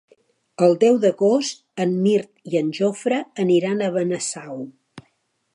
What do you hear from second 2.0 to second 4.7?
Mirt i en Jofre aniran a Benasau.